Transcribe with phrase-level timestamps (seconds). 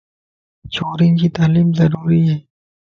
[0.73, 2.35] ڇورين جي تعليم ضروري ائي.